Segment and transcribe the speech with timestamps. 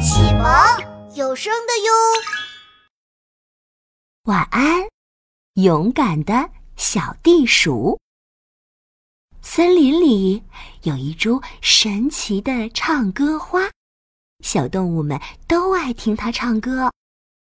[0.00, 0.44] 启蒙
[1.14, 1.92] 有声的哟。
[4.24, 4.82] 晚安，
[5.54, 8.00] 勇敢的小地鼠。
[9.40, 10.42] 森林里
[10.82, 13.70] 有一株神奇的唱歌花，
[14.42, 16.90] 小动物们都爱听它唱歌。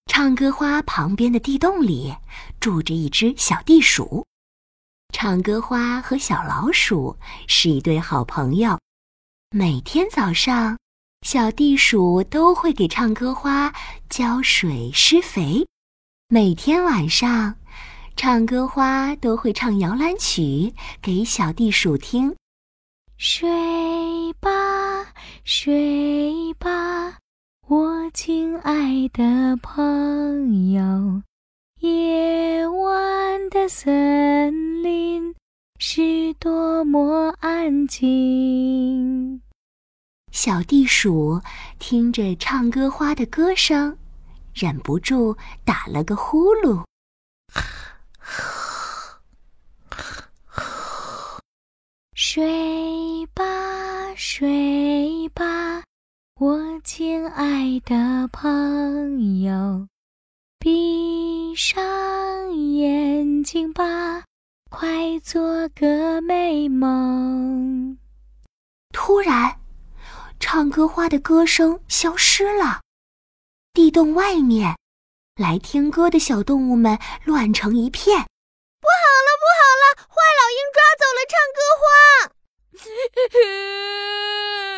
[0.07, 2.15] 唱歌花旁边的地洞里
[2.61, 4.27] 住着一只小地鼠。
[5.13, 7.17] 唱歌花和小老鼠
[7.47, 8.79] 是一对好朋友，
[9.51, 10.77] 每天早上。
[11.23, 13.73] 小地鼠都会给唱歌花
[14.09, 15.67] 浇水施肥，
[16.29, 17.57] 每天晚上，
[18.17, 22.35] 唱歌花都会唱摇篮曲给小地鼠听。
[23.19, 24.51] 睡吧，
[25.45, 27.19] 睡吧，
[27.67, 31.23] 我亲爱的朋友。
[31.81, 35.35] 夜晚的森林
[35.79, 39.41] 是多么安静。
[40.37, 41.41] 小地鼠
[41.79, 43.97] 听着唱歌花的歌声，
[44.53, 45.35] 忍不住
[45.65, 46.85] 打了个呼噜。
[52.15, 53.45] 睡吧，
[54.15, 55.83] 睡吧，
[56.39, 59.89] 我亲爱的朋友，
[60.59, 64.23] 闭上眼睛吧，
[64.69, 67.97] 快做个美梦。
[68.93, 69.59] 突然。
[70.39, 72.81] 唱歌花的歌声消失了，
[73.73, 74.77] 地洞外面，
[75.35, 78.27] 来听歌的小动物们乱成一片。
[78.81, 79.85] 不好了，不好了！
[80.09, 81.85] 坏老鹰抓走了唱歌花！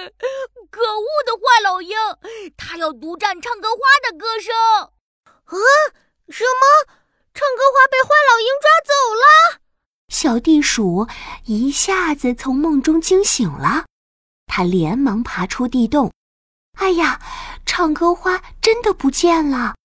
[0.70, 1.96] 可恶的坏老鹰，
[2.56, 4.54] 它要独占唱歌花的歌声！
[5.44, 5.56] 啊，
[6.28, 6.94] 什么？
[7.34, 9.24] 唱歌花被坏老鹰抓走了？
[10.08, 11.06] 小地鼠
[11.44, 13.84] 一下子从梦中惊醒了。
[14.48, 16.10] 他连忙爬出地洞，
[16.78, 17.20] 哎呀，
[17.64, 19.76] 唱歌花真的不见了！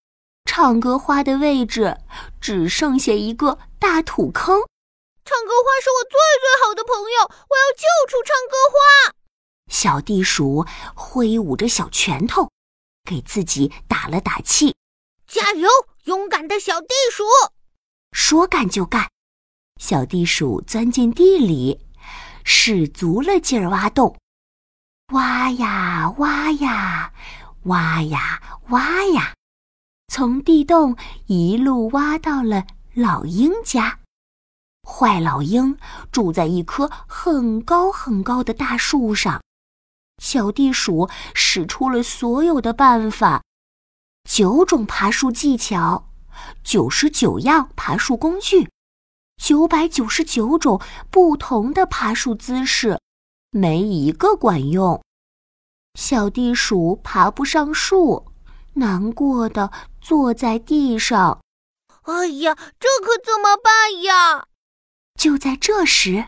[0.45, 1.97] 唱歌花的位置
[2.41, 4.61] 只剩下一个大土坑。
[5.25, 9.13] 唱歌花是我最最好的朋友，我要救出唱歌花！
[9.71, 12.49] 小地鼠挥舞着小拳头，
[13.07, 14.75] 给自己打了打气
[15.27, 15.69] ：“加油，
[16.03, 17.23] 勇敢的小地鼠！”
[18.11, 19.09] 说干就干，
[19.79, 21.79] 小地鼠钻进地里，
[22.43, 24.15] 使足了劲儿挖洞。
[25.11, 27.11] 挖呀挖呀，
[27.63, 29.33] 挖呀挖呀，
[30.07, 30.95] 从地洞
[31.27, 33.99] 一路挖到了老鹰家。
[34.87, 35.77] 坏老鹰
[36.11, 39.41] 住在一棵很高很高的大树上。
[40.21, 43.43] 小地鼠使出了所有的办法，
[44.29, 46.09] 九种爬树技巧，
[46.63, 48.69] 九十九样爬树工具，
[49.37, 50.81] 九百九十九种
[51.11, 52.99] 不同的爬树姿势。
[53.55, 54.99] 没一个管用，
[55.93, 58.33] 小地鼠爬不上树，
[58.73, 59.71] 难过的
[60.01, 61.39] 坐在地上。
[62.01, 64.47] 哎呀，这可怎么办呀？
[65.13, 66.25] 就在这时，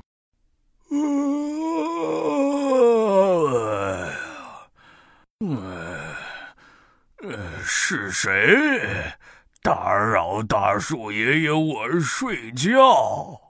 [7.28, 9.16] 呃，是谁
[9.64, 13.42] 打扰大树爷爷我睡觉？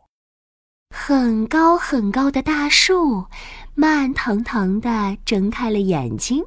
[1.08, 3.26] 很高很高的大树，
[3.76, 6.44] 慢腾腾地睁开了眼睛。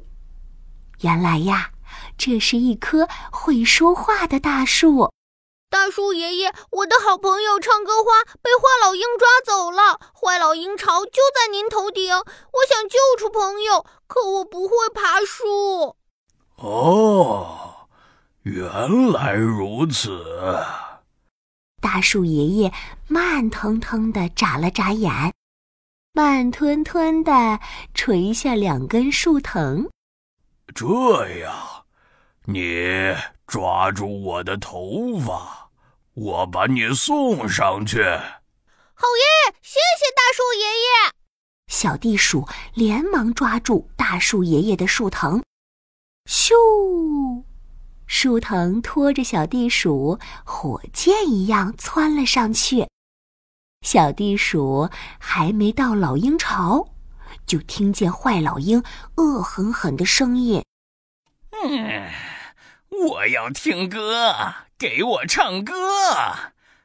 [0.99, 1.71] 原来呀，
[2.17, 5.13] 这是一棵会说话的大树。
[5.69, 8.11] 大树爷爷，我的好朋友唱歌花
[8.41, 12.13] 被坏老鹰抓走了，坏老鹰巢就在您头顶。
[12.13, 15.95] 我想救出朋友，可我不会爬树。
[16.57, 17.87] 哦，
[18.41, 20.21] 原来如此。
[21.79, 22.73] 大树爷爷
[23.07, 25.33] 慢腾腾地眨了眨眼，
[26.13, 27.59] 慢吞吞地
[27.93, 29.89] 垂下两根树藤。
[30.75, 30.85] 这
[31.39, 31.85] 样，
[32.45, 33.15] 你
[33.47, 35.69] 抓住我的头发，
[36.13, 38.03] 我把你送上去。
[38.03, 39.55] 好耶！
[39.61, 41.13] 谢谢大树爷爷。
[41.67, 45.41] 小地鼠连忙抓住大树爷爷的树藤，
[46.25, 46.53] 咻！
[48.21, 52.85] 树藤拖着小地鼠，火箭一样窜了上去。
[53.81, 56.89] 小地鼠还没到老鹰巢，
[57.45, 58.83] 就听见坏老鹰
[59.15, 60.61] 恶狠狠的声音
[61.63, 62.09] ：“嗯，
[63.07, 64.35] 我要听歌，
[64.77, 65.73] 给我唱歌！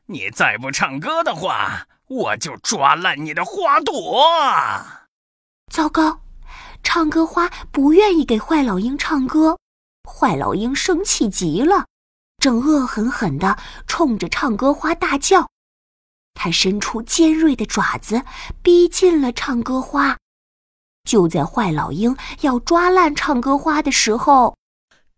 [0.06, 4.24] 你再不唱歌的话，我就抓烂你的花朵！”
[5.74, 6.20] 糟糕，
[6.84, 9.58] 唱歌花不愿意给坏老鹰唱歌。
[10.08, 11.86] 坏老鹰生气极了，
[12.38, 15.48] 正恶狠狠地冲着唱歌花大叫。
[16.34, 18.22] 它伸出尖锐的爪子，
[18.62, 20.18] 逼近了唱歌花。
[21.04, 24.56] 就在坏老鹰要抓烂唱歌花的时候，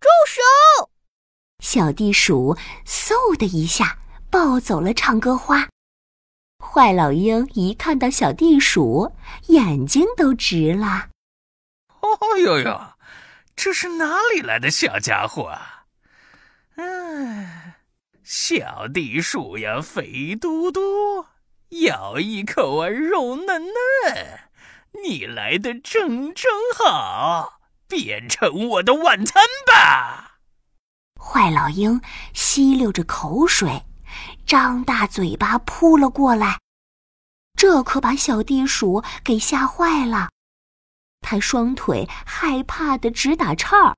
[0.00, 0.90] 住手！
[1.62, 3.98] 小地鼠嗖的一下
[4.30, 5.68] 抱走了唱歌花。
[6.58, 9.12] 坏老鹰一看到小地鼠，
[9.46, 11.08] 眼睛都直了。
[12.00, 12.80] 哦呦呦，
[13.56, 15.86] 这是哪里来的小家伙啊？
[16.76, 17.72] 嗯，
[18.22, 21.26] 小地鼠呀，肥嘟嘟，
[21.70, 24.40] 咬一口啊，肉嫩嫩。
[25.02, 30.38] 你来的正正好，变成我的晚餐吧！
[31.18, 32.00] 坏老鹰
[32.34, 33.84] 吸溜着口水，
[34.46, 36.58] 张大嘴巴扑了过来。
[37.56, 40.28] 这可把小地鼠给吓坏了，
[41.20, 43.96] 它双腿害怕的直打颤儿，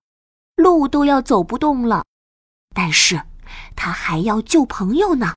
[0.57, 2.05] 路都要走不动了。
[2.75, 3.21] 但是，
[3.75, 5.35] 他还要救朋友呢。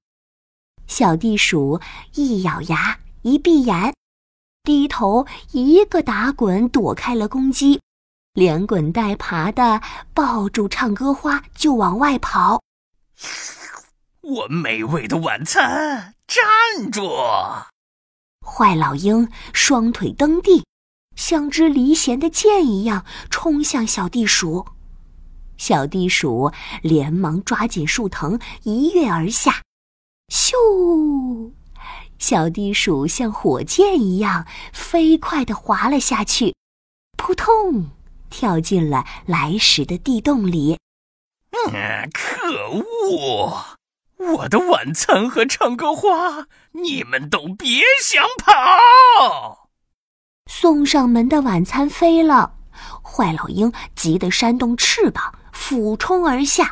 [0.87, 1.79] 小地鼠
[2.15, 3.93] 一咬牙，一闭眼。
[4.63, 7.81] 低头一个打滚躲开了攻击，
[8.33, 9.81] 连滚带爬的
[10.13, 12.61] 抱住唱歌花就往外跑。
[14.21, 17.09] 我美味的晚餐，站住！
[18.45, 20.63] 坏老鹰双腿蹬地，
[21.21, 24.65] 像只离弦的箭一样冲向小地鼠。
[25.55, 26.51] 小地鼠
[26.81, 29.61] 连忙抓紧树藤，一跃而下，
[30.33, 31.51] 咻！
[32.17, 36.55] 小地鼠像火箭一样飞快地滑了下去，
[37.15, 37.91] 扑通，
[38.31, 40.79] 跳进了来时的地洞里。
[41.51, 43.77] 嗯，可恶！
[44.17, 49.60] 我的晚餐和唱歌花，你们都别想跑！
[50.71, 52.53] 送上门的晚餐飞了，
[53.03, 56.71] 坏老鹰急得扇动翅膀，俯冲而下，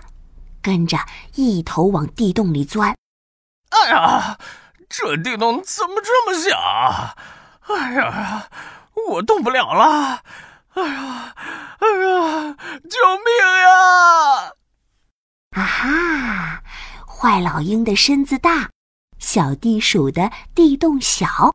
[0.61, 0.97] 跟着
[1.35, 2.95] 一头往地洞里钻。
[3.71, 4.37] 哎呀！
[4.87, 6.57] 这地洞怎么这么小？
[7.75, 8.47] 哎呀，
[9.09, 10.21] 我动不了了！
[10.75, 11.35] 哎呀，
[11.79, 12.55] 哎呀，
[12.89, 13.35] 救命
[13.65, 14.53] 呀！
[15.57, 16.63] 啊哈，
[17.05, 18.69] 坏老鹰的身子大，
[19.19, 21.51] 小地鼠的地洞小。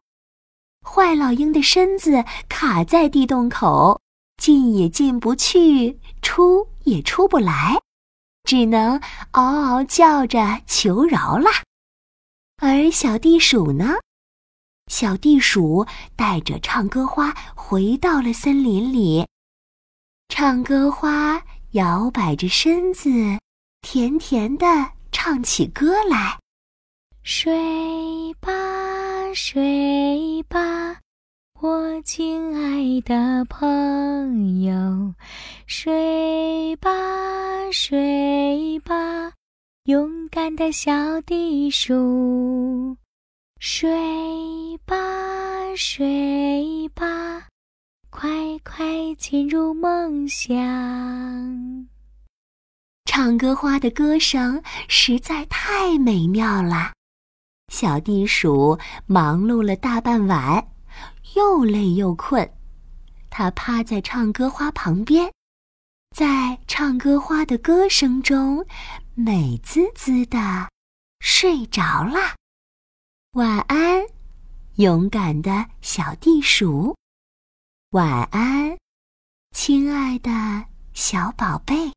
[0.84, 4.00] 坏老鹰的身子卡在地洞口，
[4.36, 7.80] 进也进不去，出也出不来，
[8.44, 9.00] 只能
[9.32, 11.48] 嗷嗷叫着求饶了。
[12.58, 13.94] 而小地鼠呢？
[14.88, 19.26] 小地鼠带着唱歌花回到了森林里。
[20.28, 21.42] 唱歌花
[21.72, 23.10] 摇摆着身子，
[23.80, 24.66] 甜甜的
[25.10, 26.38] 唱起歌来
[27.24, 28.52] ：“睡吧，
[29.34, 31.00] 睡吧，
[31.60, 35.12] 我亲爱的朋友，
[35.66, 36.92] 睡吧，
[37.72, 39.32] 睡吧。”
[39.86, 42.96] 勇敢的小地鼠，
[43.58, 44.96] 睡吧，
[45.76, 47.48] 睡吧，
[48.10, 48.30] 快
[48.64, 51.88] 快进入梦乡。
[53.04, 56.92] 唱歌花的歌声实在太美妙了，
[57.72, 60.68] 小地鼠忙碌了大半晚，
[61.34, 62.48] 又累又困，
[63.30, 65.32] 它趴在唱歌花旁边。
[66.14, 68.64] 在唱歌花的歌声中，
[69.14, 70.68] 美滋滋的
[71.20, 72.36] 睡着了。
[73.32, 74.04] 晚安，
[74.76, 76.94] 勇敢的小地鼠。
[77.90, 78.76] 晚安，
[79.52, 80.30] 亲爱的
[80.92, 81.93] 小宝贝。